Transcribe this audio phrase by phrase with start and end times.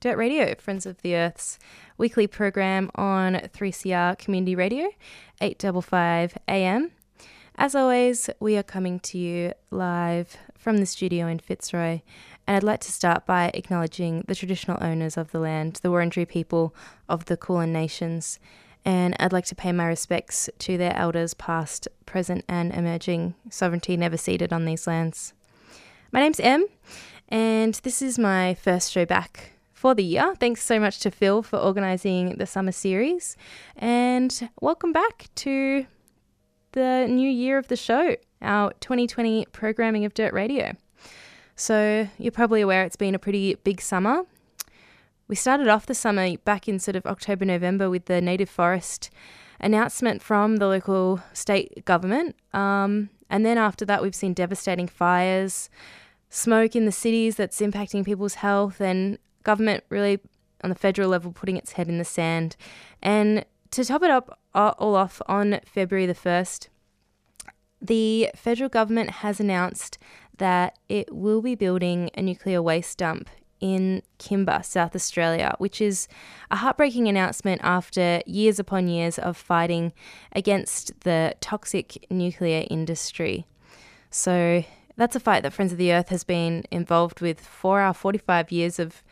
[0.00, 1.58] Dirt Radio, Friends of the Earth's
[1.96, 4.90] weekly program on 3CR Community Radio,
[5.40, 6.92] 855 AM.
[7.56, 12.02] As always, we are coming to you live from the studio in Fitzroy,
[12.46, 16.28] and I'd like to start by acknowledging the traditional owners of the land, the Wurundjeri
[16.28, 16.76] people
[17.08, 18.38] of the Kulin Nations,
[18.84, 23.96] and I'd like to pay my respects to their elders, past, present, and emerging, sovereignty
[23.96, 25.34] never ceded on these lands.
[26.12, 26.66] My name's Em,
[27.28, 30.34] and this is my first show back for the year.
[30.34, 33.36] Thanks so much to Phil for organising the summer series.
[33.76, 35.86] And welcome back to
[36.72, 40.76] the new year of the show, our 2020 programming of Dirt Radio.
[41.54, 44.24] So, you're probably aware it's been a pretty big summer.
[45.28, 49.10] We started off the summer back in sort of October, November with the native forest
[49.60, 52.34] announcement from the local state government.
[52.52, 55.70] Um, and then after that, we've seen devastating fires,
[56.30, 60.20] smoke in the cities that's impacting people's health, and government really
[60.62, 62.54] on the federal level putting its head in the sand.
[63.02, 66.68] And to top it up uh, all off on February the 1st,
[67.80, 69.96] the federal government has announced
[70.36, 76.08] that it will be building a nuclear waste dump in Kimba, South Australia, which is
[76.50, 79.94] a heartbreaking announcement after years upon years of fighting
[80.32, 83.46] against the toxic nuclear industry.
[84.10, 84.64] So
[84.98, 88.50] that's a fight that Friends of the Earth has been involved with for our 45
[88.50, 89.02] years of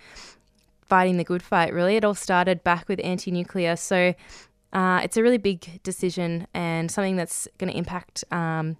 [0.82, 1.96] fighting the good fight, really.
[1.96, 3.76] It all started back with anti nuclear.
[3.76, 4.14] So
[4.72, 8.76] uh, it's a really big decision and something that's going to impact um,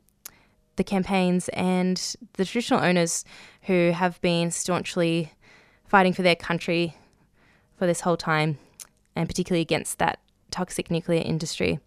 [0.75, 3.25] the campaigns and the traditional owners
[3.63, 5.33] who have been staunchly
[5.87, 6.97] fighting for their country
[7.79, 8.59] for this whole time,
[9.15, 10.19] and particularly against that
[10.51, 11.79] toxic nuclear industry.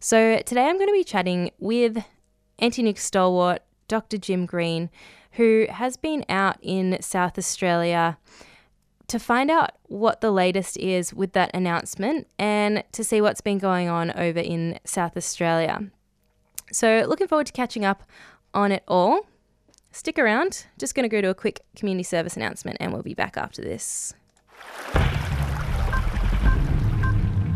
[0.00, 2.04] So today I'm going to be chatting with
[2.58, 4.18] anti nuke stalwart Dr.
[4.18, 4.90] Jim Green,
[5.32, 8.18] who has been out in South Australia
[9.08, 13.58] to find out what the latest is with that announcement and to see what's been
[13.58, 15.90] going on over in South Australia.
[16.72, 18.02] So, looking forward to catching up
[18.52, 19.26] on it all.
[19.92, 23.14] Stick around, just going to go to a quick community service announcement and we'll be
[23.14, 24.12] back after this.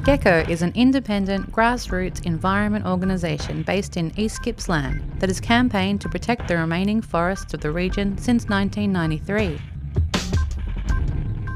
[0.05, 6.09] Gecko is an independent, grassroots environment organisation based in East Gippsland that has campaigned to
[6.09, 9.61] protect the remaining forests of the region since 1993.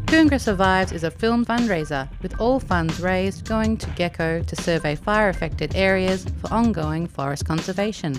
[0.04, 4.94] Goongerah Survives is a film fundraiser with all funds raised going to Gecko to survey
[4.94, 8.14] fire affected areas for ongoing forest conservation.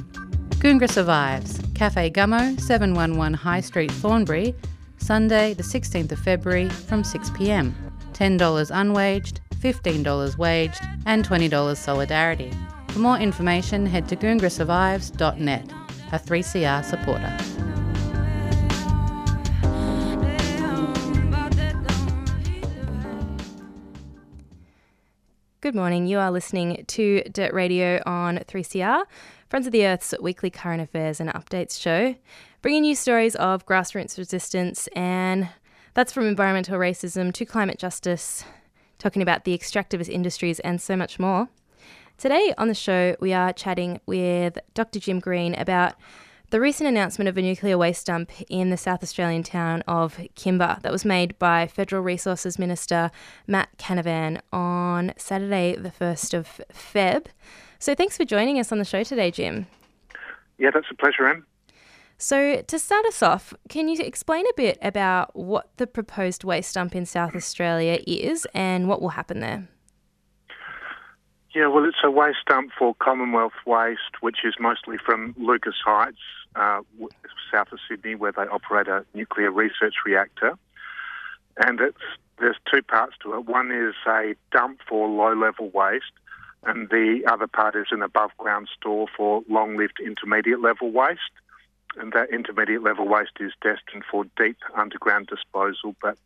[0.58, 4.56] Goongerah Survives, Cafe Gummo, 711 High Street, Thornbury,
[4.98, 7.76] Sunday, the 16th of February from 6pm.
[8.14, 12.52] $10 unwaged, $15 waged, and $20 solidarity.
[12.90, 15.72] For more information, head to goongerahsurvives.net,
[16.12, 17.38] a 3CR supporter.
[25.62, 26.06] Good morning.
[26.06, 29.04] You are listening to Dirt Radio on 3CR,
[29.50, 32.14] Friends of the Earth's weekly current affairs and updates show,
[32.62, 35.50] bringing you stories of grassroots resistance, and
[35.96, 38.44] that's from environmental racism to climate justice,
[38.98, 41.50] talking about the extractivist industries and so much more.
[42.18, 45.00] Today on the show, we are chatting with Dr.
[45.00, 45.96] Jim Green about
[46.52, 50.82] the recent announcement of a nuclear waste dump in the South Australian town of Kimba
[50.84, 53.12] that was made by Federal Resources Minister
[53.48, 57.26] Matt Canavan on Saturday, the 1st of Feb.
[57.80, 59.68] So thanks for joining us on the show today, Jim.
[60.58, 61.46] Yeah, that's a pleasure, Em.
[62.18, 66.74] So, to start us off, can you explain a bit about what the proposed waste
[66.74, 69.68] dump in South Australia is and what will happen there?
[71.54, 76.18] Yeah, well, it's a waste dump for Commonwealth Waste, which is mostly from Lucas Heights,
[76.56, 76.82] uh,
[77.52, 80.58] south of Sydney, where they operate a nuclear research reactor.
[81.66, 81.98] And it's
[82.40, 83.46] there's two parts to it.
[83.46, 86.12] One is a dump for low-level waste,
[86.64, 91.20] and the other part is an above-ground store for long-lived intermediate-level waste.
[92.00, 96.18] And that intermediate-level waste is destined for deep underground disposal, but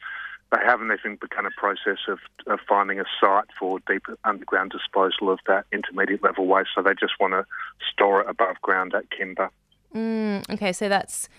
[0.51, 5.29] they haven't even begun a process of, of finding a site for deep underground disposal
[5.29, 6.69] of that intermediate level waste.
[6.73, 7.45] So they just want to
[7.91, 9.49] store it above ground at Kimba.
[9.95, 11.29] Mm, okay, so that's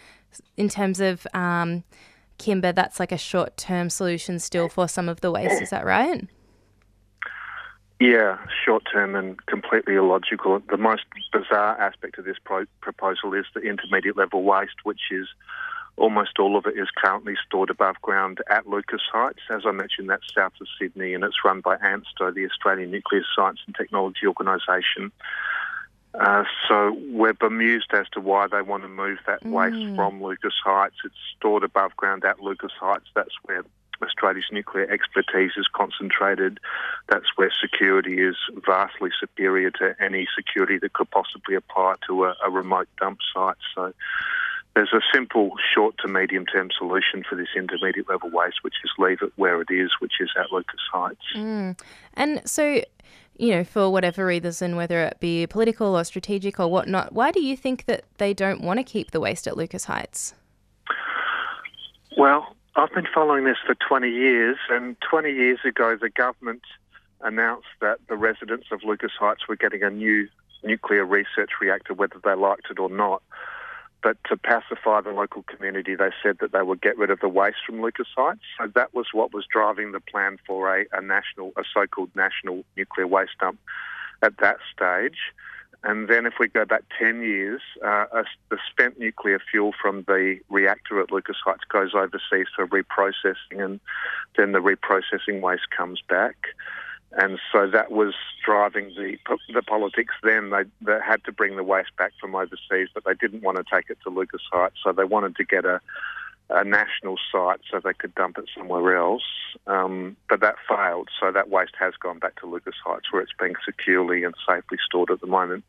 [0.56, 1.82] in terms of um,
[2.38, 5.60] Kimba, that's like a short term solution still for some of the waste.
[5.60, 6.26] Is that right?
[8.00, 10.58] Yeah, short term and completely illogical.
[10.70, 11.02] The most
[11.32, 15.28] bizarre aspect of this pro- proposal is the intermediate level waste, which is
[15.98, 19.40] almost all of it is currently stored above ground at Lucas Heights.
[19.50, 23.22] As I mentioned, that's south of Sydney and it's run by ANSTO, the Australian Nuclear
[23.36, 25.12] Science and Technology Organisation.
[26.14, 30.54] Uh, so we're bemused as to why they want to move that waste from Lucas
[30.64, 30.96] Heights.
[31.04, 33.06] It's stored above ground at Lucas Heights.
[33.14, 33.62] That's where
[34.02, 36.58] Australia's nuclear expertise is concentrated.
[37.08, 38.36] That's where security is
[38.66, 43.56] vastly superior to any security that could possibly apply to a, a remote dump site.
[43.74, 43.92] So
[44.74, 48.90] there's a simple short to medium term solution for this intermediate level waste, which is
[48.98, 51.24] leave it where it is, which is at Lucas Heights.
[51.36, 51.78] Mm.
[52.14, 52.82] And so,
[53.36, 57.42] you know, for whatever reason, whether it be political or strategic or whatnot, why do
[57.42, 60.34] you think that they don't want to keep the waste at Lucas Heights?
[62.16, 66.62] Well, I've been following this for 20 years, and 20 years ago, the government
[67.20, 70.28] announced that the residents of Lucas Heights were getting a new
[70.64, 73.22] nuclear research reactor, whether they liked it or not.
[74.02, 77.28] But to pacify the local community, they said that they would get rid of the
[77.28, 78.40] waste from Lucas Heights.
[78.58, 82.64] So that was what was driving the plan for a, a national, a so-called national
[82.78, 83.58] nuclear waste dump
[84.22, 85.18] at that stage.
[85.82, 88.04] And then if we go back 10 years, uh,
[88.50, 93.80] the spent nuclear fuel from the reactor at Lucas Heights goes overseas for reprocessing, and
[94.36, 96.36] then the reprocessing waste comes back.
[97.12, 99.16] And so that was driving the
[99.52, 100.50] the politics then.
[100.50, 103.64] They, they had to bring the waste back from overseas, but they didn't want to
[103.72, 105.80] take it to Lucas Heights, so they wanted to get a,
[106.50, 109.22] a national site so they could dump it somewhere else.
[109.66, 113.32] Um, but that failed, so that waste has gone back to Lucas Heights, where it's
[113.38, 115.64] being securely and safely stored at the moment.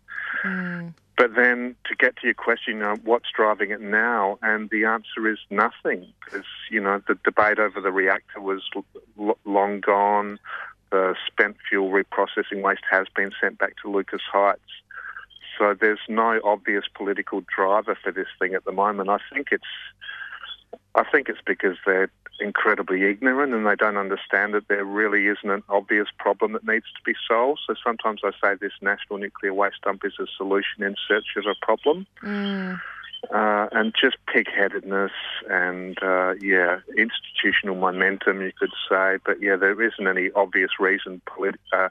[1.18, 4.40] But then to get to your question, you know, what's driving it now?
[4.42, 6.08] And the answer is nothing.
[6.24, 8.64] Because, you know, the debate over the reactor was
[9.20, 10.40] l- long gone.
[10.92, 14.62] The spent fuel reprocessing waste has been sent back to Lucas Heights.
[15.60, 19.10] So there's no obvious political driver for this thing at the moment.
[19.10, 19.64] I think it's
[20.96, 22.10] I think it's because they're
[22.40, 26.86] incredibly ignorant and they don't understand that there really isn't an obvious problem that needs
[26.86, 27.62] to be solved.
[27.68, 31.46] So sometimes I say this national nuclear waste dump is a solution in search of
[31.46, 32.08] a problem.
[33.30, 35.12] Uh, and just pig-headedness
[35.48, 39.18] and uh, yeah, institutional momentum, you could say.
[39.24, 41.90] But yeah, there isn't any obvious reason, polit- uh,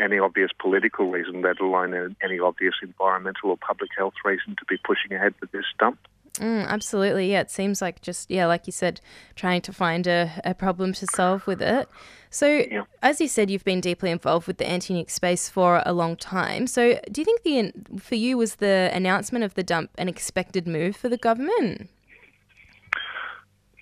[0.00, 4.76] any obvious political reason, let alone any obvious environmental or public health reason to be
[4.76, 5.98] pushing ahead with this dump.
[6.38, 7.30] Mm, absolutely.
[7.32, 9.00] Yeah, it seems like just, yeah, like you said,
[9.34, 11.88] trying to find a, a problem to solve with it.
[12.30, 12.82] So, Yeah.
[13.02, 16.16] as you said, you've been deeply involved with the anti nuke space for a long
[16.16, 16.66] time.
[16.66, 20.66] So, do you think the for you was the announcement of the dump an expected
[20.68, 21.88] move for the government?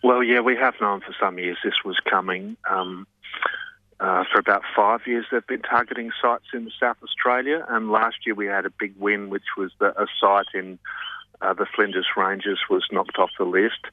[0.03, 2.57] Well, yeah, we have known for some years this was coming.
[2.71, 3.07] Um,
[3.99, 8.35] uh, for about five years, they've been targeting sites in South Australia, and last year
[8.35, 10.79] we had a big win, which was that a site in
[11.41, 13.87] uh, the Flinders Ranges was knocked off the list.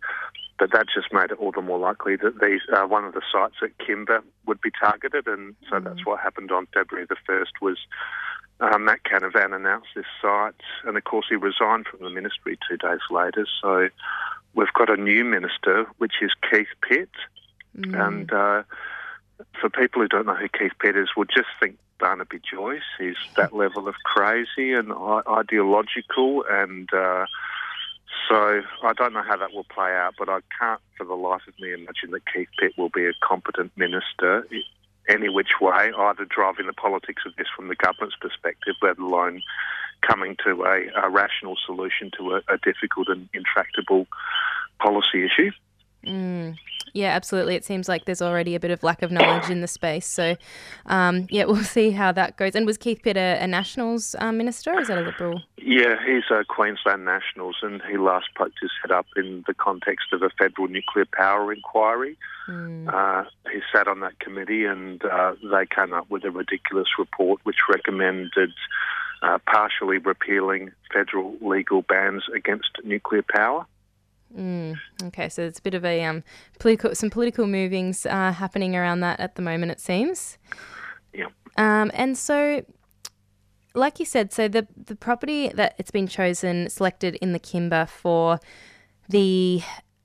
[0.60, 3.24] But that just made it all the more likely that these uh, one of the
[3.32, 7.54] sites at Kimba would be targeted, and so that's what happened on February the first.
[7.60, 7.78] Was
[8.60, 10.54] uh, Matt Canavan announced this site,
[10.86, 13.48] and of course he resigned from the ministry two days later.
[13.62, 13.90] So
[14.54, 17.10] we've got a new minister, which is Keith Pitt,
[17.74, 18.64] and uh,
[19.60, 22.82] for people who don't know who Keith Pitt is, will just think Barnaby Joyce.
[23.00, 24.92] He's that level of crazy and
[25.26, 27.26] ideological, and uh,
[28.28, 30.16] so I don't know how that will play out.
[30.20, 33.14] But I can't, for the life of me, imagine that Keith Pitt will be a
[33.22, 34.46] competent minister
[35.08, 39.42] any which way, either driving the politics of this from the government's perspective, let alone
[40.02, 44.08] coming to a, a rational solution to a, a difficult and intractable
[44.80, 45.52] policy issue.
[46.94, 47.56] Yeah, absolutely.
[47.56, 50.06] It seems like there's already a bit of lack of knowledge in the space.
[50.06, 50.36] So,
[50.86, 52.56] um, yeah, we'll see how that goes.
[52.56, 55.42] And was Keith Pitt a, a Nationals um, minister or is that a Liberal?
[55.58, 60.08] Yeah, he's a Queensland Nationals, and he last poked his head up in the context
[60.14, 62.18] of a federal nuclear power inquiry.
[62.90, 67.40] Uh, he sat on that committee, and uh, they came up with a ridiculous report
[67.44, 68.52] which recommended
[69.24, 73.66] uh, partially repealing federal legal bans against nuclear power.
[74.36, 76.24] Okay, so it's a bit of a um,
[76.60, 80.38] political, some political movings uh, happening around that at the moment, it seems.
[81.14, 81.28] Yeah.
[81.58, 82.66] Um, and so,
[83.76, 87.88] like you said, so the the property that it's been chosen, selected in the Kimba
[87.88, 88.40] for
[89.10, 89.62] the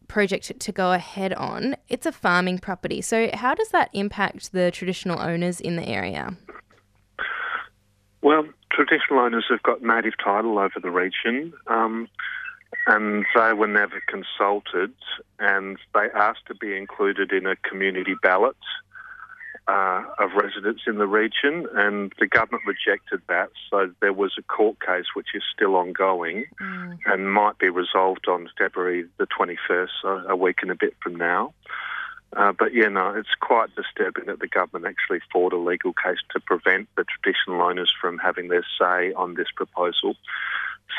[0.08, 3.00] project to go ahead on, it's a farming property.
[3.00, 6.36] So, how does that impact the traditional owners in the area?
[8.20, 11.52] Well, traditional owners have got native title over the region.
[11.68, 12.08] Um,
[12.86, 14.92] and they were never consulted,
[15.38, 18.56] and they asked to be included in a community ballot
[19.68, 23.50] uh, of residents in the region, and the government rejected that.
[23.70, 26.46] So there was a court case which is still ongoing
[27.06, 31.16] and might be resolved on February the 21st, so a week and a bit from
[31.16, 31.52] now.
[32.36, 36.18] Uh, but yeah, no, it's quite disturbing that the government actually fought a legal case
[36.30, 40.14] to prevent the traditional owners from having their say on this proposal.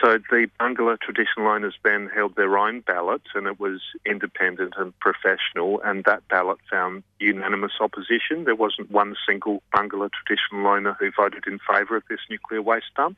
[0.01, 4.97] So the Barngarla traditional owners then held their own ballot, and it was independent and
[4.99, 5.81] professional.
[5.81, 8.45] And that ballot found unanimous opposition.
[8.45, 12.93] There wasn't one single Barngarla traditional owner who voted in favour of this nuclear waste
[12.95, 13.17] dump.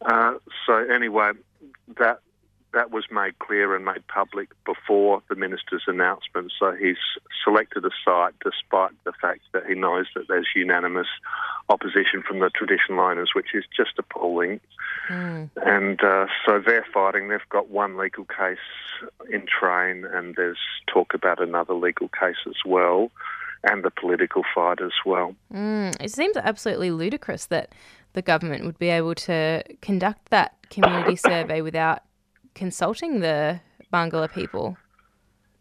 [0.00, 0.34] Uh,
[0.66, 1.32] so anyway,
[1.98, 2.20] that
[2.72, 6.52] that was made clear and made public before the minister's announcement.
[6.58, 6.96] So he's
[7.44, 11.08] selected a site despite the fact that he knows that there's unanimous
[11.68, 14.60] opposition from the traditional owners, which is just appalling.
[15.08, 17.28] And uh, so they're fighting.
[17.28, 18.58] They've got one legal case
[19.30, 23.10] in train, and there's talk about another legal case as well,
[23.64, 25.34] and the political fight as well.
[25.52, 27.74] Mm, it seems absolutely ludicrous that
[28.14, 32.02] the government would be able to conduct that community survey without
[32.54, 33.60] consulting the
[33.92, 34.76] Barngarla people.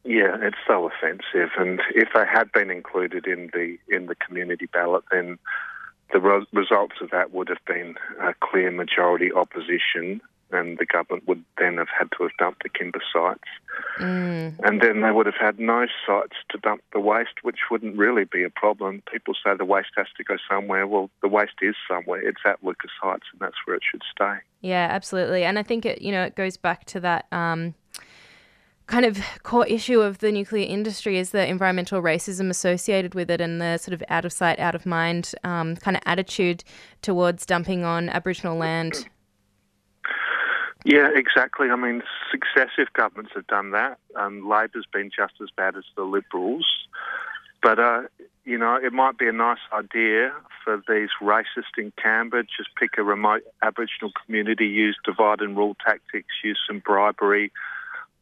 [0.03, 1.49] Yeah, it's so offensive.
[1.57, 5.37] And if they had been included in the in the community ballot, then
[6.11, 10.21] the re- results of that would have been a clear majority opposition,
[10.53, 13.49] and the government would then have had to have dumped the Kimba sites.
[13.97, 18.25] And then they would have had no sites to dump the waste, which wouldn't really
[18.25, 19.03] be a problem.
[19.11, 20.87] People say the waste has to go somewhere.
[20.87, 22.27] Well, the waste is somewhere.
[22.27, 24.37] It's at Lucas Heights, and that's where it should stay.
[24.61, 25.43] Yeah, absolutely.
[25.43, 27.73] And I think it, you know, it goes back to that um,
[28.87, 33.39] kind of core issue of the nuclear industry is the environmental racism associated with it
[33.39, 36.63] and the sort of out of sight, out of mind um, kind of attitude
[37.01, 39.07] towards dumping on Aboriginal land.
[40.83, 41.69] Yeah, exactly.
[41.69, 43.99] I mean, successive governments have done that.
[44.15, 46.65] Um, Labor's been just as bad as the Liberals.
[47.61, 48.01] But, uh,
[48.43, 50.33] you know, it might be a nice idea
[50.63, 55.75] for these racists in Canberra, just pick a remote Aboriginal community, use divide and rule
[55.85, 57.51] tactics, use some bribery,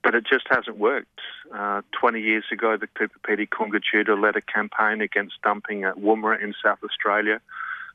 [0.03, 1.19] but it just hasn't worked.
[1.53, 5.95] Uh, 20 years ago, the Coober Pedy Kungka Tjuta led a campaign against dumping at
[5.95, 7.41] Woomera in South Australia,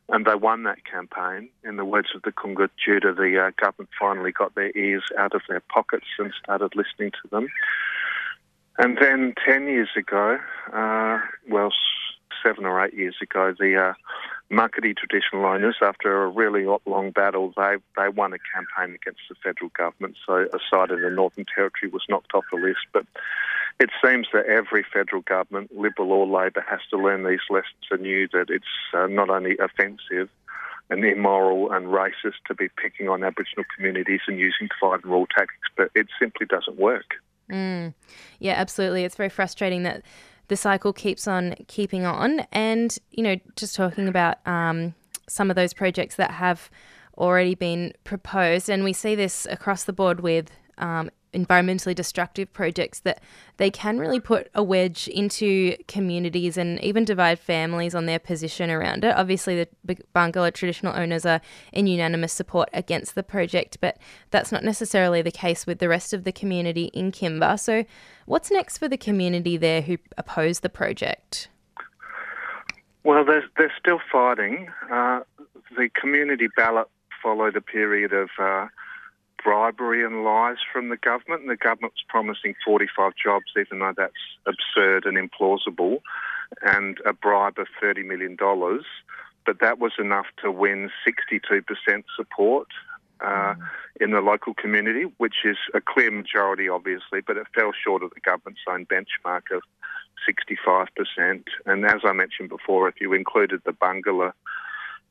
[0.08, 1.48] and they won that campaign.
[1.64, 5.34] In the words of the Kungka Tjuta, the uh, government finally got their ears out
[5.34, 7.48] of their pockets and started listening to them.
[8.76, 10.38] And then 10 years ago,
[10.72, 11.70] uh, well,
[12.44, 13.94] seven or eight years ago, the uh,
[14.50, 19.36] Muckaty traditional owners, after a really long battle, they, they won a campaign against the
[19.42, 20.16] federal government.
[20.26, 22.80] So a site in the Northern Territory was knocked off the list.
[22.92, 23.06] But
[23.80, 28.28] it seems that every federal government, Liberal or Labor, has to learn these lessons anew
[28.32, 30.28] that it's uh, not only offensive
[30.90, 35.26] and immoral and racist to be picking on Aboriginal communities and using divide and rule
[35.26, 37.14] tactics, but it simply doesn't work.
[37.48, 39.04] Yeah, absolutely.
[39.04, 40.02] It's very frustrating that
[40.48, 42.40] the cycle keeps on keeping on.
[42.52, 44.94] And, you know, just talking about um,
[45.28, 46.70] some of those projects that have
[47.16, 53.00] already been proposed, and we see this across the board with um, environmentally destructive projects
[53.00, 53.20] that
[53.56, 58.70] they can really put a wedge into communities and even divide families on their position
[58.70, 59.14] around it.
[59.14, 61.40] Obviously, the Barngarla traditional owners are
[61.72, 63.98] in unanimous support against the project, but
[64.30, 67.58] that's not necessarily the case with the rest of the community in Kimba.
[67.58, 67.84] So,
[68.26, 71.48] what's next for the community there who oppose the project?
[73.04, 74.68] Well, they're, they're still fighting.
[74.90, 75.20] Uh,
[75.76, 76.88] the community ballot
[77.22, 78.66] followed a period of uh,
[79.44, 83.92] bribery and lies from the government, and the government was promising 45 jobs, even though
[83.96, 84.12] that's
[84.46, 86.00] absurd and implausible,
[86.62, 88.36] and a bribe of $30 million.
[89.46, 92.68] But that was enough to win 62% support
[93.20, 93.54] uh,
[94.00, 98.10] in the local community, which is a clear majority, obviously, but it fell short of
[98.10, 99.62] the government's own benchmark of
[100.28, 101.44] 65%.
[101.66, 104.32] And as I mentioned before, if you included the Barngarla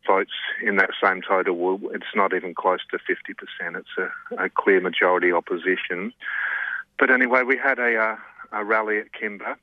[0.05, 0.31] votes
[0.61, 3.77] in that same total, well, it's not even close to 50%.
[3.77, 6.13] It's a, a clear majority opposition.
[6.99, 8.15] But anyway, we had a, uh,
[8.51, 9.55] a rally at Kimba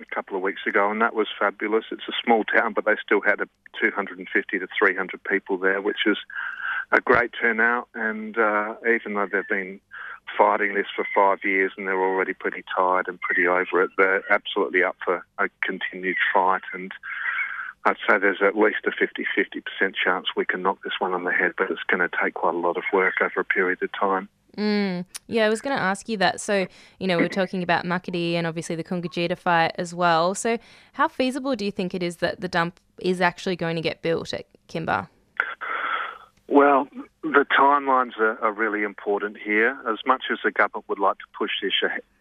[0.00, 1.84] a couple of weeks ago, and that was fabulous.
[1.90, 3.48] It's a small town, but they still had a
[3.82, 6.18] 250 to 300 people there, which is
[6.92, 7.88] a great turnout.
[7.94, 9.80] And uh, even though they've been
[10.36, 14.24] fighting this for five years and they're already pretty tired and pretty over it, they're
[14.30, 16.62] absolutely up for a continued fight.
[16.72, 16.92] And
[17.88, 21.24] I'd say there's at least a 50 50% chance we can knock this one on
[21.24, 23.82] the head, but it's going to take quite a lot of work over a period
[23.82, 24.28] of time.
[24.58, 25.06] Mm.
[25.26, 26.38] Yeah, I was going to ask you that.
[26.38, 26.66] So,
[26.98, 30.34] you know, we're talking about Muckaty and obviously the Kungka Tjuta fight as well.
[30.34, 30.58] So,
[30.92, 34.02] how feasible do you think it is that the dump is actually going to get
[34.02, 35.08] built at Kimba?
[36.48, 36.88] Well,
[37.22, 39.78] the timelines are, are really important here.
[39.90, 41.72] As much as the government would like to push this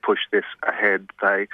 [0.01, 1.47] push this ahead, they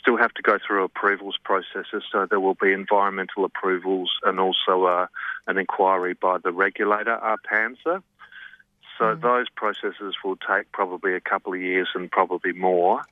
[0.00, 2.02] still have to go through approvals processes.
[2.10, 5.06] So there will be environmental approvals and also uh,
[5.46, 8.02] an inquiry by the regulator, ARPANSA.
[8.98, 13.02] So those processes will take probably a couple of years and probably more.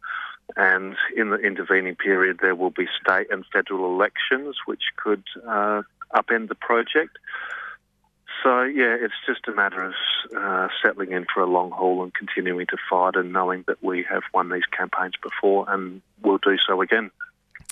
[0.56, 5.82] And in the intervening period, there will be state and federal elections, which could uh,
[6.14, 7.18] upend the project.
[8.42, 9.94] So, yeah, it's just a matter of
[10.36, 14.04] uh, settling in for a long haul and continuing to fight and knowing that we
[14.08, 17.10] have won these campaigns before and will do so again.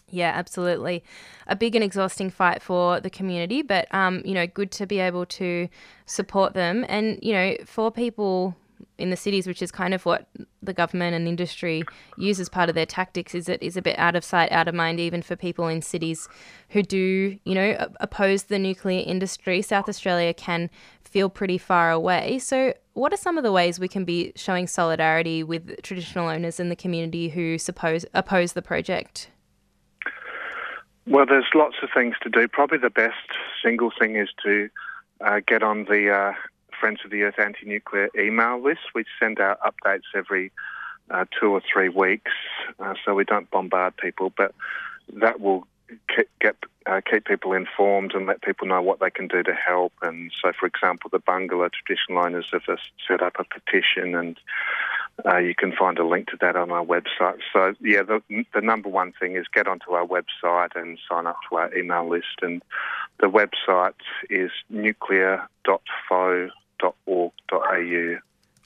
[0.09, 1.03] Yeah, absolutely.
[1.47, 5.01] A big and exhausting fight for the community, but um, you know, good to be
[5.01, 5.69] able to
[6.07, 6.85] support them.
[6.89, 8.55] And you know, for people
[8.99, 10.27] in the cities, which is kind of what
[10.63, 11.83] the government and industry
[12.17, 14.69] use as part of their tactics, is it is a bit out of sight, out
[14.69, 16.29] of mind, even for people in cities
[16.71, 19.63] who do, you know, oppose the nuclear industry.
[19.63, 20.71] South Australia can
[21.05, 22.39] feel pretty far away.
[22.39, 26.59] So, what are some of the ways we can be showing solidarity with traditional owners
[26.59, 29.31] in the community who suppose oppose the project?
[31.07, 32.49] Well, there's lots of things to do.
[32.49, 33.15] Probably the best
[33.63, 34.69] single thing is to
[35.21, 36.33] uh, get on the uh,
[36.81, 38.81] Friends of the Earth anti-nuclear email list.
[38.95, 40.53] We send out updates every
[41.11, 42.33] uh, two or three weeks,
[42.81, 44.55] uh, so we don't bombard people, but
[45.15, 45.67] that will
[46.15, 46.57] keep, get
[46.87, 49.93] uh, keep people informed and let people know what they can do to help.
[50.03, 52.63] And so, for example, the Barngarla traditional owners have
[53.09, 54.39] set up a petition and
[55.25, 57.41] uh, you can find a link to that on our website.
[57.53, 58.23] So, yeah, the,
[58.55, 62.09] the number one thing is get onto our website and sign up to our email
[62.09, 62.39] list.
[62.43, 62.63] And
[63.19, 63.95] the website
[64.31, 64.53] is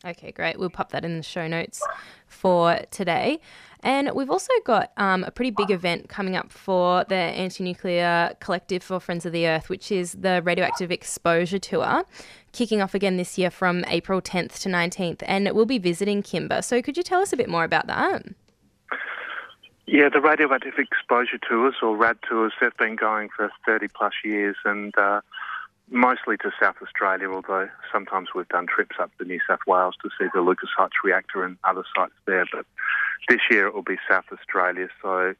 [0.04, 0.58] Okay, great.
[0.58, 1.82] We'll pop that in the show notes
[2.26, 3.38] for today.
[3.82, 8.34] And we've also got um, a pretty big event coming up for the Anti Nuclear
[8.40, 12.04] Collective for Friends of the Earth, which is the Radioactive Exposure Tour,
[12.52, 15.22] kicking off again this year from April 10th to 19th.
[15.26, 16.64] And we'll be visiting Kimba.
[16.64, 18.24] So could you tell us a bit more about that?
[19.86, 24.56] Yeah, the radioactive exposure tours or RAD tours, they've been going for 30 plus years
[24.64, 25.20] and uh,
[25.90, 30.10] mostly to South Australia, although sometimes we've done trips up to New South Wales to
[30.18, 32.46] see the Lucas Heights reactor and other sites there.
[32.52, 32.64] But
[33.28, 35.34] this year it will be South Australia, so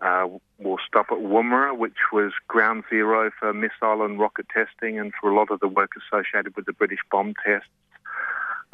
[0.00, 0.28] uh,
[0.58, 5.30] we'll stop at Woomera, which was ground zero for missile and rocket testing and for
[5.30, 7.68] a lot of the work associated with the British bomb tests.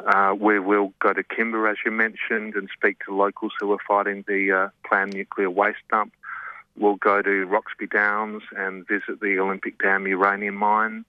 [0.05, 3.77] Uh, we will go to Kimba, as you mentioned, and speak to locals who are
[3.87, 6.13] fighting the uh, planned nuclear waste dump.
[6.77, 11.05] We'll go to Roxby Downs and visit the Olympic Dam uranium mine.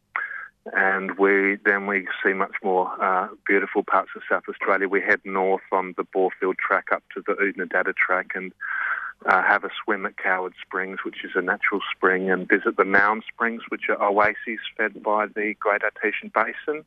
[0.72, 4.88] And we then we see much more uh, beautiful parts of South Australia.
[4.88, 8.52] We head north on the Borefield track up to the Oodnadatta track and
[9.26, 12.84] uh, have a swim at Coward Springs, which is a natural spring, and visit the
[12.84, 16.84] Mound Springs, which are oases fed by the Great Artesian Basin.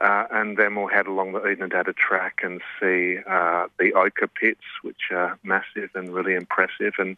[0.00, 4.64] Uh, and then we'll head along the Oodnadatta track and see uh, the ochre pits,
[4.82, 7.16] which are massive and really impressive, and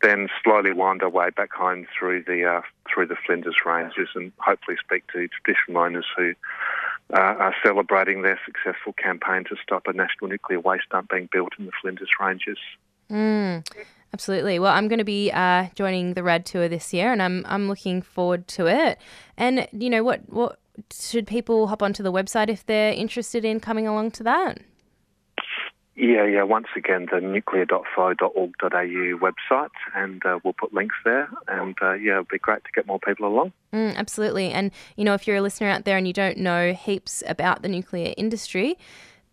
[0.00, 2.60] then slowly wind our way back home through the uh,
[2.92, 6.34] through the Flinders Ranges, and hopefully speak to traditional owners who
[7.12, 11.52] uh, are celebrating their successful campaign to stop a national nuclear waste dump being built
[11.58, 12.58] in the Flinders Ranges.
[13.10, 13.66] Mm,
[14.12, 14.58] absolutely.
[14.58, 17.68] Well, I'm going to be uh, joining the Rad Tour this year, and I'm I'm
[17.68, 18.98] looking forward to it.
[19.36, 20.58] And you know what what
[20.92, 24.58] should people hop onto the website if they're interested in coming along to that?
[25.96, 26.42] Yeah, yeah.
[26.42, 31.28] Once again, the nuclear.fo.org.au website, and uh, we'll put links there.
[31.46, 33.52] And uh, yeah, it'd be great to get more people along.
[33.72, 34.50] Mm, absolutely.
[34.50, 37.62] And, you know, if you're a listener out there and you don't know heaps about
[37.62, 38.76] the nuclear industry,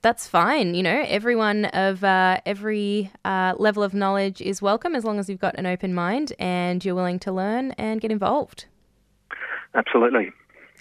[0.04, 0.76] that's fine.
[0.76, 5.30] You know, everyone of uh, every uh, level of knowledge is welcome as long as
[5.30, 8.66] you've got an open mind and you're willing to learn and get involved.
[9.74, 10.32] Absolutely.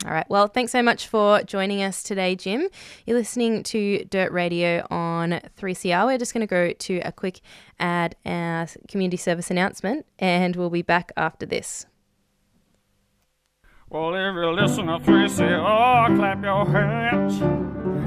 [0.06, 0.28] All right.
[0.30, 2.68] Well, thanks so much for joining us today, Jim.
[3.04, 6.06] You're listening to Dirt Radio on 3CR.
[6.06, 7.40] We're just going to go to a quick
[7.78, 11.84] ad, uh, community service announcement, and we'll be back after this.
[13.90, 17.34] Well, if you listen to 3CR, clap your hands.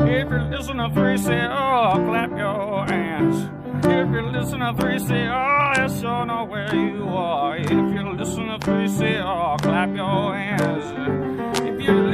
[0.01, 3.85] If you listen to 3CR, clap your hands.
[3.85, 7.57] If you listen to 3CR, I sure know where you are.
[7.57, 11.32] If you listen to 3CR, clap your hands.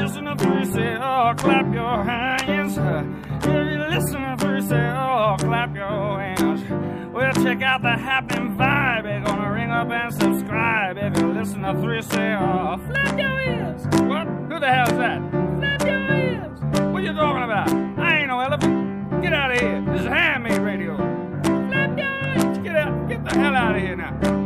[0.09, 2.75] Listen to 3CR, clap your hands.
[2.79, 7.13] If you listen to 3CR, clap your hands.
[7.13, 9.03] Well, check out the happening vibe.
[9.03, 10.97] They're gonna ring up and subscribe.
[10.97, 13.83] If you listen to 3CR, flap your ears.
[14.09, 14.25] What?
[14.51, 15.21] Who the hell's that?
[15.59, 16.59] Flap your ears.
[16.91, 17.71] What you talking about?
[17.99, 19.21] I ain't no elephant.
[19.21, 19.79] Get out of here.
[19.89, 20.97] This is handmade radio.
[21.43, 22.57] Flap your ears.
[22.57, 23.09] Get out.
[23.09, 24.38] Get the hell out of here now.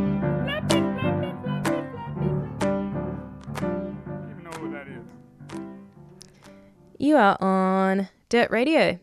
[7.04, 8.98] You are on Dirt Radio.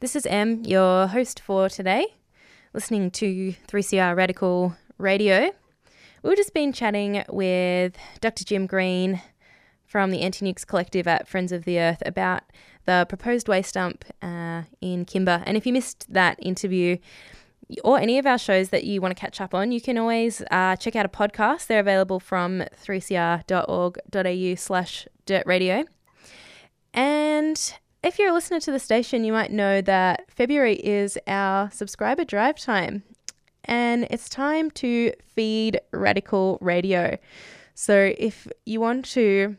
[0.00, 2.06] This is Em, your host for today,
[2.74, 5.50] listening to 3CR Radical Radio.
[6.22, 8.44] We've just been chatting with Dr.
[8.44, 9.22] Jim Green
[9.86, 12.42] from the Anti Nukes Collective at Friends of the Earth about
[12.84, 15.42] the proposed waste dump uh, in Kimba.
[15.46, 16.98] And if you missed that interview,
[17.82, 20.42] or any of our shows that you want to catch up on, you can always
[20.50, 21.68] uh, check out a podcast.
[21.68, 25.86] They're available from 3cr.org.au slash dirt radio.
[26.92, 31.70] And if you're a listener to the station, you might know that February is our
[31.70, 33.02] subscriber drive time.
[33.64, 37.18] And it's time to feed Radical Radio.
[37.74, 39.56] So if you want to,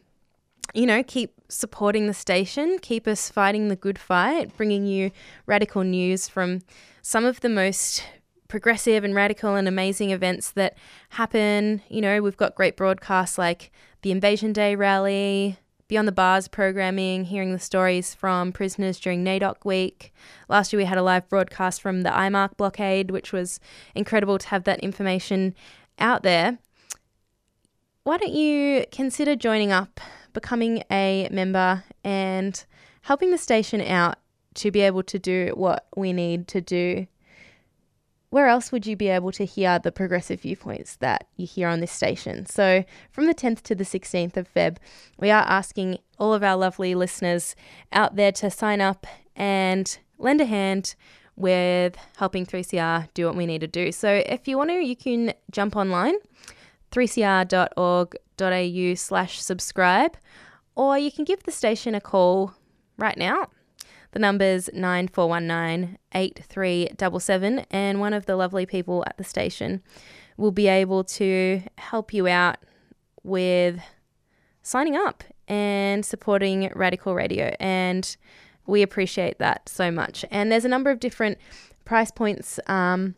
[0.74, 5.12] you know, keep supporting the station, keep us fighting the good fight, bringing you
[5.46, 6.62] radical news from
[7.02, 8.04] some of the most
[8.48, 10.78] progressive and radical and amazing events that
[11.10, 11.82] happen.
[11.90, 15.58] You know, we've got great broadcasts like the Invasion Day rally,
[15.92, 20.14] Beyond the Bars programming, hearing the stories from prisoners during NAIDOC week.
[20.48, 23.60] Last year we had a live broadcast from the IMARC blockade, which was
[23.94, 25.54] incredible to have that information
[26.00, 26.60] out there.
[28.06, 30.00] Why don't you consider joining up,
[30.32, 32.64] becoming a member, and
[33.02, 34.16] helping the station out
[34.54, 37.06] to be able to do what we need to do
[38.32, 41.82] where else would you be able to hear the progressive viewpoints that you hear on
[41.82, 42.46] this station?
[42.46, 44.78] So, from the 10th to the 16th of Feb,
[45.20, 47.58] we are asking all of our lovely listeners
[47.92, 50.96] out there to sign up and lend a hand
[51.36, 53.92] with helping 3CR do what we need to do.
[53.92, 56.16] So, if you want to, you can jump online
[56.92, 60.16] 3cr.org.au slash subscribe,
[60.76, 62.54] or you can give the station a call
[62.98, 63.48] right now
[64.12, 69.82] the number's 9419 8377, and one of the lovely people at the station
[70.38, 72.58] will be able to help you out
[73.24, 73.80] with
[74.64, 77.56] signing up and supporting Radical Radio.
[77.60, 78.16] And
[78.66, 80.26] we appreciate that so much.
[80.32, 81.38] And there's a number of different
[81.86, 82.60] price points.
[82.68, 83.16] Um,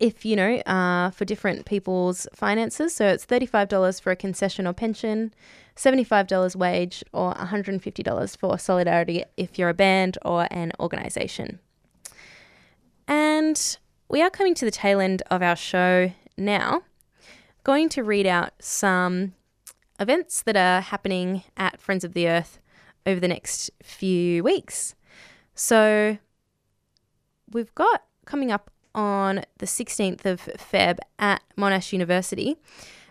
[0.00, 2.94] if you know, uh, for different people's finances.
[2.94, 5.34] So it's $35 for a concession or pension,
[5.78, 11.60] $75 wage, or $150 for solidarity if you're a band or an organisation.
[13.06, 16.82] And we are coming to the tail end of our show now.
[17.62, 19.34] Going to read out some
[20.00, 22.58] events that are happening at Friends of the Earth
[23.06, 24.94] over the next few weeks.
[25.54, 26.18] So
[27.52, 32.56] we've got coming up on the 16th of Feb at Monash University,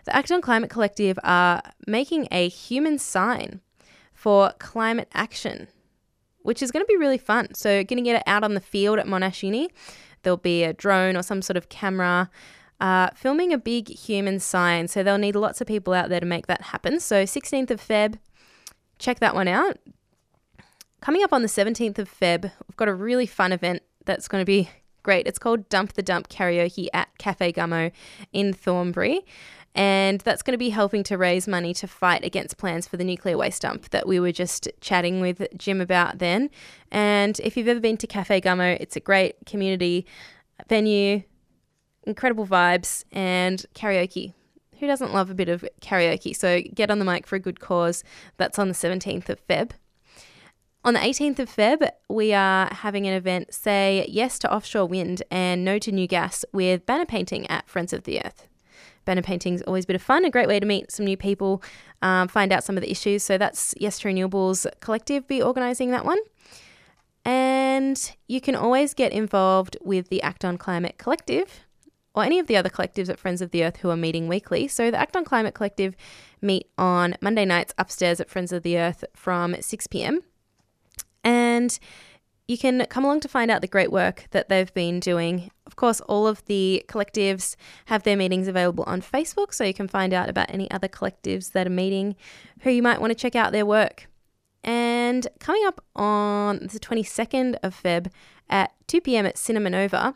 [0.08, 3.60] the Act on Climate Collective are making a human sign
[4.14, 5.68] for climate action,
[6.40, 7.52] which is going to be really fun.
[7.52, 9.68] So, going to get it out on the field at Monash Uni.
[10.22, 12.30] There'll be a drone or some sort of camera
[12.80, 14.88] uh, filming a big human sign.
[14.88, 17.00] So, they'll need lots of people out there to make that happen.
[17.00, 18.18] So, 16th of Feb,
[18.98, 19.76] check that one out.
[21.02, 24.40] Coming up on the 17th of Feb, we've got a really fun event that's going
[24.40, 24.70] to be
[25.02, 25.26] great.
[25.26, 27.92] It's called Dump the Dump Karaoke at Cafe Gummo
[28.32, 29.26] in Thornbury.
[29.78, 33.04] And that's going to be helping to raise money to fight against plans for the
[33.04, 36.50] nuclear waste dump that we were just chatting with Jim about then.
[36.90, 40.04] And if you've ever been to Cafe Gummo, it's a great community
[40.68, 41.22] venue,
[42.02, 44.34] incredible vibes, and karaoke.
[44.80, 46.34] Who doesn't love a bit of karaoke?
[46.34, 48.02] So get on the mic for a good cause.
[48.36, 49.70] That's on the 17th of Feb.
[50.84, 55.22] On the 18th of Feb, we are having an event say yes to offshore wind
[55.30, 58.47] and no to new gas with banner painting at Friends of the Earth.
[59.08, 61.16] Banner painting is always a bit of fun, a great way to meet some new
[61.16, 61.62] people,
[62.02, 63.22] um, find out some of the issues.
[63.22, 66.18] So that's Yes to Renewables Collective be organising that one.
[67.24, 71.64] And you can always get involved with the Act on Climate Collective
[72.14, 74.68] or any of the other collectives at Friends of the Earth who are meeting weekly.
[74.68, 75.96] So the Act on Climate Collective
[76.42, 80.20] meet on Monday nights upstairs at Friends of the Earth from 6 p.m.
[81.24, 81.78] And
[82.48, 85.50] you can come along to find out the great work that they've been doing.
[85.66, 89.86] Of course, all of the collectives have their meetings available on Facebook, so you can
[89.86, 92.16] find out about any other collectives that are meeting
[92.60, 94.08] who you might want to check out their work.
[94.64, 98.10] And coming up on the 22nd of Feb
[98.48, 100.14] at 2 pm at Cinema Nova,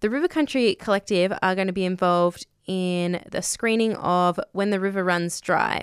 [0.00, 4.80] the River Country Collective are going to be involved in the screening of When the
[4.80, 5.82] River Runs Dry.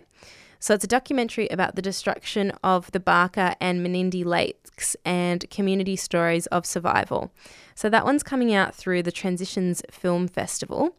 [0.59, 5.95] So it's a documentary about the destruction of the Baaka and Menindee lakes and community
[5.95, 7.31] stories of survival.
[7.75, 10.97] So that one's coming out through the Transitions Film Festival.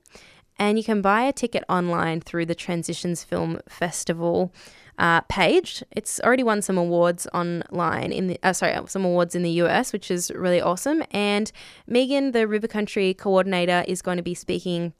[0.58, 4.52] And you can buy a ticket online through the Transitions Film Festival
[4.98, 5.82] uh, page.
[5.90, 9.92] It's already won some awards online in the uh, sorry some awards in the US,
[9.92, 11.02] which is really awesome.
[11.10, 11.50] And
[11.86, 14.92] Megan, the River Country coordinator, is going to be speaking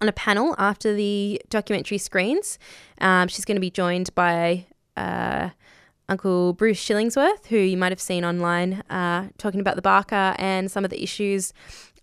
[0.00, 2.58] on a panel after the documentary screens.
[3.00, 5.50] Um, she's going to be joined by uh,
[6.08, 10.70] Uncle Bruce Shillingsworth, who you might have seen online, uh, talking about the Baaka and
[10.70, 11.52] some of the issues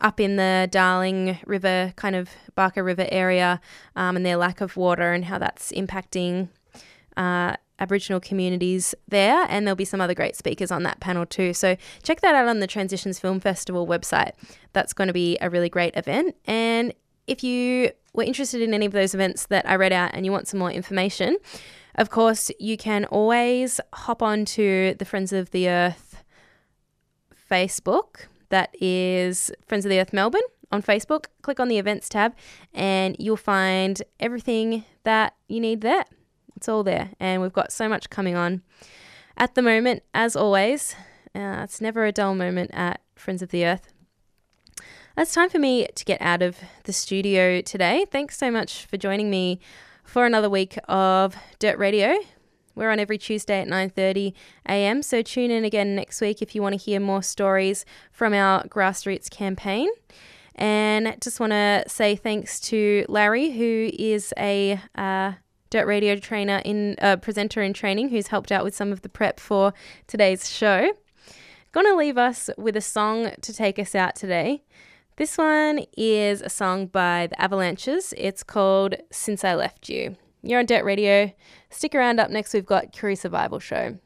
[0.01, 3.59] up in the Darling River, kind of Baaka River area,
[3.95, 6.47] um, and their lack of water and how that's impacting
[7.17, 9.45] uh, Aboriginal communities there.
[9.49, 11.53] And there'll be some other great speakers on that panel too.
[11.53, 14.31] So check that out on the Transitions Film Festival website.
[14.73, 16.35] That's going to be a really great event.
[16.45, 16.93] And
[17.29, 20.31] if you were interested in any of those events that I read out and you
[20.31, 21.37] want some more information,
[21.95, 26.23] of course, you can always hop onto the Friends of the Earth
[27.49, 28.25] Facebook.
[28.49, 31.25] That is Friends of the Earth Melbourne on Facebook.
[31.43, 32.35] Click on the events tab
[32.73, 36.05] and you'll find everything that you need there.
[36.55, 37.11] It's all there.
[37.19, 38.63] And we've got so much coming on.
[39.37, 40.95] At the moment, as always,
[41.35, 43.93] uh, it's never a dull moment at Friends of the Earth.
[45.19, 48.05] It's time for me to get out of the studio today.
[48.09, 49.59] Thanks so much for joining me
[50.05, 52.15] for another week of Dirt Radio.
[52.73, 54.31] We're on every Tuesday at 9:30
[54.69, 55.03] a.m.
[55.03, 58.63] So tune in again next week if you want to hear more stories from our
[58.69, 59.89] grassroots campaign.
[60.55, 65.33] And just want to say thanks to Larry, who is a uh,
[65.69, 69.09] Dirt Radio trainer in uh, presenter in training, who's helped out with some of the
[69.09, 69.73] prep for
[70.07, 70.93] today's show.
[71.73, 74.63] Gonna leave us with a song to take us out today.
[75.19, 78.13] This one is a song by the Avalanches.
[78.17, 80.15] It's called Since I Left You.
[80.43, 81.33] You're on Dirt Radio.
[81.69, 83.99] Stick around up next, we've got Curie Survival Show.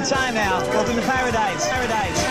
[0.00, 0.60] Good time now.
[0.68, 1.66] Welcome to paradise.
[1.70, 2.25] Paradise.